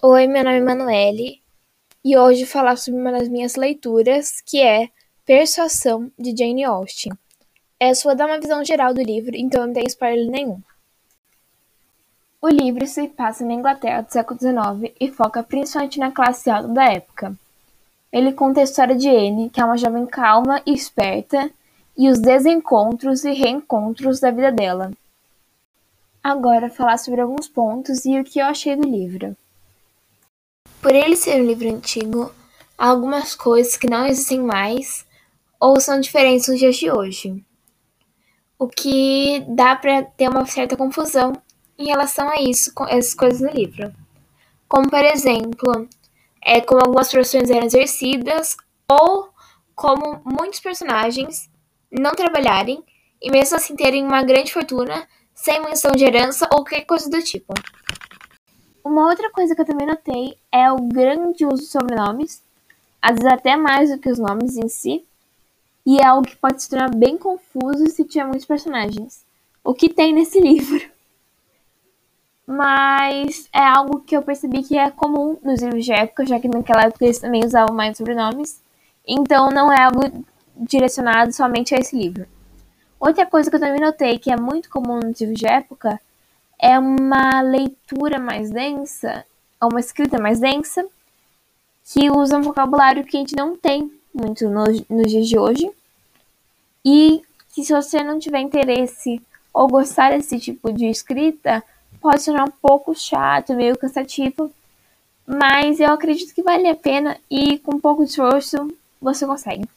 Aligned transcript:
Oi, 0.00 0.28
meu 0.28 0.44
nome 0.44 0.58
é 0.58 0.60
Manuele 0.60 1.42
e 2.04 2.16
hoje 2.16 2.44
vou 2.44 2.52
falar 2.52 2.76
sobre 2.76 3.00
uma 3.00 3.10
das 3.10 3.28
minhas 3.28 3.56
leituras, 3.56 4.40
que 4.46 4.62
é 4.62 4.90
Persuasão, 5.26 6.08
de 6.16 6.30
Jane 6.38 6.62
Austen. 6.62 7.10
Eu 7.80 7.94
só 7.96 8.10
vou 8.10 8.16
dar 8.16 8.26
uma 8.26 8.38
visão 8.38 8.64
geral 8.64 8.94
do 8.94 9.02
livro, 9.02 9.34
então 9.34 9.66
não 9.66 9.74
tem 9.74 9.82
spoiler 9.88 10.30
nenhum. 10.30 10.62
O 12.40 12.48
livro 12.48 12.86
se 12.86 13.08
passa 13.08 13.44
na 13.44 13.54
Inglaterra 13.54 14.02
do 14.02 14.12
século 14.12 14.38
XIX 14.38 14.94
e 15.00 15.10
foca 15.10 15.42
principalmente 15.42 15.98
na 15.98 16.12
classe 16.12 16.48
alta 16.48 16.68
da 16.68 16.84
época. 16.92 17.36
Ele 18.12 18.32
conta 18.32 18.60
a 18.60 18.62
história 18.62 18.94
de 18.94 19.08
Anne, 19.08 19.50
que 19.50 19.60
é 19.60 19.64
uma 19.64 19.76
jovem 19.76 20.06
calma 20.06 20.62
e 20.64 20.74
esperta, 20.74 21.50
e 21.96 22.08
os 22.08 22.20
desencontros 22.20 23.24
e 23.24 23.32
reencontros 23.32 24.20
da 24.20 24.30
vida 24.30 24.52
dela. 24.52 24.92
Agora, 26.22 26.70
falar 26.70 26.98
sobre 26.98 27.20
alguns 27.20 27.48
pontos 27.48 28.04
e 28.04 28.20
o 28.20 28.22
que 28.22 28.38
eu 28.38 28.46
achei 28.46 28.76
do 28.76 28.88
livro. 28.88 29.36
Por 30.80 30.94
ele 30.94 31.16
ser 31.16 31.42
um 31.42 31.46
livro 31.46 31.68
antigo, 31.68 32.32
há 32.76 32.88
algumas 32.88 33.34
coisas 33.34 33.76
que 33.76 33.90
não 33.90 34.06
existem 34.06 34.40
mais 34.40 35.04
ou 35.58 35.80
são 35.80 36.00
diferentes 36.00 36.46
nos 36.46 36.58
dias 36.58 36.76
de 36.76 36.90
hoje, 36.90 37.44
o 38.56 38.68
que 38.68 39.44
dá 39.48 39.74
para 39.74 40.02
ter 40.02 40.28
uma 40.28 40.46
certa 40.46 40.76
confusão 40.76 41.32
em 41.76 41.86
relação 41.86 42.28
a 42.28 42.40
isso, 42.40 42.72
com 42.74 42.84
essas 42.84 43.14
coisas 43.14 43.40
no 43.40 43.50
livro. 43.50 43.92
Como, 44.68 44.88
por 44.88 45.04
exemplo, 45.04 45.88
é 46.44 46.60
como 46.60 46.80
algumas 46.80 47.10
profissões 47.10 47.50
eram 47.50 47.66
exercidas 47.66 48.56
ou 48.90 49.30
como 49.74 50.20
muitos 50.24 50.60
personagens 50.60 51.50
não 51.90 52.12
trabalharem 52.12 52.84
e 53.20 53.30
mesmo 53.30 53.56
assim 53.56 53.74
terem 53.74 54.04
uma 54.04 54.22
grande 54.22 54.52
fortuna 54.52 55.08
sem 55.34 55.60
menção 55.60 55.92
de 55.92 56.04
herança 56.04 56.46
ou 56.52 56.64
qualquer 56.64 56.84
coisa 56.84 57.08
do 57.08 57.22
tipo. 57.22 57.54
Uma 58.88 59.06
outra 59.06 59.30
coisa 59.30 59.54
que 59.54 59.60
eu 59.60 59.66
também 59.66 59.86
notei 59.86 60.38
é 60.50 60.72
o 60.72 60.78
grande 60.78 61.44
uso 61.44 61.62
de 61.62 61.68
sobrenomes, 61.68 62.42
às 63.02 63.16
vezes 63.16 63.30
até 63.30 63.54
mais 63.54 63.90
do 63.90 63.98
que 63.98 64.08
os 64.08 64.18
nomes 64.18 64.56
em 64.56 64.66
si, 64.66 65.04
e 65.84 65.98
é 65.98 66.06
algo 66.06 66.26
que 66.26 66.34
pode 66.34 66.62
se 66.62 66.70
tornar 66.70 66.94
bem 66.94 67.18
confuso 67.18 67.86
se 67.90 68.02
tiver 68.02 68.24
muitos 68.24 68.46
personagens. 68.46 69.26
O 69.62 69.74
que 69.74 69.90
tem 69.90 70.14
nesse 70.14 70.40
livro? 70.40 70.80
Mas 72.46 73.50
é 73.52 73.62
algo 73.62 74.00
que 74.00 74.16
eu 74.16 74.22
percebi 74.22 74.62
que 74.62 74.78
é 74.78 74.90
comum 74.90 75.36
nos 75.42 75.60
livros 75.60 75.84
de 75.84 75.92
época, 75.92 76.24
já 76.24 76.40
que 76.40 76.48
naquela 76.48 76.84
época 76.84 77.04
eles 77.04 77.18
também 77.18 77.44
usavam 77.44 77.76
mais 77.76 77.94
sobrenomes. 77.94 78.62
Então 79.06 79.50
não 79.50 79.70
é 79.70 79.82
algo 79.82 80.24
direcionado 80.56 81.30
somente 81.34 81.74
a 81.74 81.78
esse 81.78 81.94
livro. 81.94 82.26
Outra 82.98 83.26
coisa 83.26 83.50
que 83.50 83.56
eu 83.56 83.60
também 83.60 83.82
notei 83.82 84.18
que 84.18 84.32
é 84.32 84.36
muito 84.36 84.70
comum 84.70 84.98
nos 84.98 85.20
livros 85.20 85.38
de 85.38 85.46
época 85.46 86.00
é 86.60 86.78
uma 86.78 87.40
leitura 87.40 88.18
mais 88.18 88.50
densa, 88.50 89.24
ou 89.60 89.70
uma 89.70 89.80
escrita 89.80 90.18
mais 90.18 90.40
densa, 90.40 90.86
que 91.84 92.10
usa 92.10 92.36
um 92.36 92.42
vocabulário 92.42 93.04
que 93.04 93.16
a 93.16 93.20
gente 93.20 93.36
não 93.36 93.56
tem 93.56 93.90
muito 94.12 94.48
nos, 94.48 94.86
nos 94.88 95.10
dias 95.10 95.28
de 95.28 95.38
hoje. 95.38 95.70
E 96.84 97.22
que 97.54 97.64
se 97.64 97.72
você 97.72 98.02
não 98.02 98.18
tiver 98.18 98.40
interesse 98.40 99.20
ou 99.52 99.68
gostar 99.68 100.10
desse 100.10 100.38
tipo 100.38 100.72
de 100.72 100.86
escrita, 100.86 101.62
pode 102.00 102.22
ser 102.22 102.40
um 102.40 102.50
pouco 102.50 102.94
chato, 102.94 103.54
meio 103.54 103.76
cansativo, 103.76 104.52
mas 105.26 105.80
eu 105.80 105.92
acredito 105.92 106.34
que 106.34 106.42
vale 106.42 106.68
a 106.68 106.74
pena 106.74 107.18
e 107.30 107.58
com 107.58 107.76
um 107.76 107.80
pouco 107.80 108.04
de 108.04 108.10
esforço 108.10 108.56
você 109.00 109.26
consegue. 109.26 109.68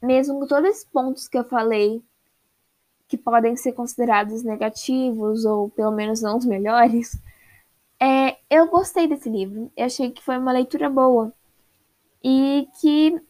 Mesmo 0.00 0.40
com 0.40 0.46
todos 0.46 0.70
esses 0.70 0.84
pontos 0.84 1.28
que 1.28 1.36
eu 1.36 1.44
falei 1.44 2.02
que 3.10 3.18
podem 3.18 3.56
ser 3.56 3.72
considerados 3.72 4.44
negativos 4.44 5.44
ou 5.44 5.68
pelo 5.68 5.90
menos 5.90 6.22
não 6.22 6.38
os 6.38 6.46
melhores, 6.46 7.20
é, 8.00 8.38
eu 8.48 8.68
gostei 8.68 9.08
desse 9.08 9.28
livro. 9.28 9.70
Eu 9.76 9.86
achei 9.86 10.12
que 10.12 10.22
foi 10.22 10.38
uma 10.38 10.52
leitura 10.52 10.88
boa 10.88 11.32
e 12.22 12.68
que 12.80 13.20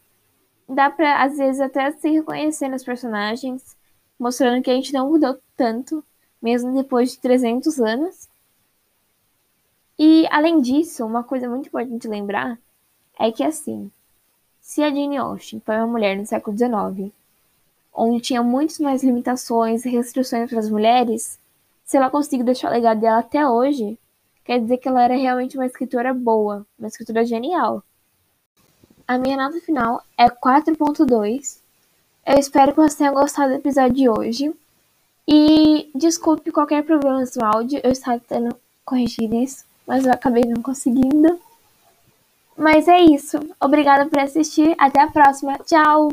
dá 0.69 0.89
para 0.89 1.23
às 1.23 1.35
vezes 1.35 1.59
até 1.59 1.91
se 1.93 2.09
reconhecer 2.11 2.69
nos 2.69 2.83
personagens, 2.83 3.75
mostrando 4.19 4.61
que 4.61 4.69
a 4.69 4.75
gente 4.75 4.93
não 4.93 5.09
mudou 5.09 5.39
tanto, 5.57 6.03
mesmo 6.39 6.75
depois 6.75 7.13
de 7.13 7.19
300 7.19 7.79
anos. 7.79 8.29
E 9.97 10.27
além 10.29 10.61
disso, 10.61 11.03
uma 11.03 11.23
coisa 11.23 11.49
muito 11.49 11.67
importante 11.67 12.07
lembrar 12.07 12.59
é 13.19 13.31
que 13.31 13.43
assim, 13.43 13.91
se 14.59 14.83
a 14.83 14.89
Jane 14.89 15.17
Austen 15.17 15.59
foi 15.65 15.75
uma 15.77 15.87
mulher 15.87 16.15
no 16.15 16.25
século 16.25 16.55
XIX 16.55 17.11
onde 17.93 18.21
tinha 18.21 18.41
muitas 18.41 18.79
mais 18.79 19.03
limitações 19.03 19.85
e 19.85 19.89
restrições 19.89 20.49
para 20.49 20.59
as 20.59 20.69
mulheres, 20.69 21.39
se 21.83 21.97
ela 21.97 22.09
conseguiu 22.09 22.45
deixar 22.45 22.69
o 22.69 22.73
legado 22.73 23.01
dela 23.01 23.19
até 23.19 23.47
hoje, 23.47 23.99
quer 24.45 24.59
dizer 24.59 24.77
que 24.77 24.87
ela 24.87 25.03
era 25.03 25.15
realmente 25.15 25.57
uma 25.57 25.65
escritora 25.65 26.13
boa, 26.13 26.65
uma 26.79 26.87
escritora 26.87 27.25
genial. 27.25 27.83
A 29.07 29.17
minha 29.17 29.35
nota 29.35 29.59
final 29.59 30.01
é 30.17 30.29
4.2. 30.29 31.59
Eu 32.25 32.39
espero 32.39 32.71
que 32.71 32.77
você 32.79 32.99
tenha 32.99 33.11
gostado 33.11 33.49
do 33.49 33.55
episódio 33.55 33.93
de 33.93 34.09
hoje. 34.09 34.53
E 35.27 35.91
desculpe 35.93 36.51
qualquer 36.51 36.83
problema 36.83 37.21
no 37.21 37.45
áudio, 37.45 37.79
eu 37.83 37.91
estava 37.91 38.19
tentando 38.19 38.55
corrigir 38.85 39.33
isso, 39.33 39.65
mas 39.85 40.05
eu 40.05 40.11
acabei 40.11 40.43
não 40.45 40.61
conseguindo. 40.61 41.39
Mas 42.57 42.87
é 42.87 42.99
isso. 43.01 43.37
Obrigada 43.59 44.05
por 44.05 44.19
assistir. 44.19 44.75
Até 44.77 45.01
a 45.01 45.07
próxima. 45.07 45.57
Tchau! 45.59 46.09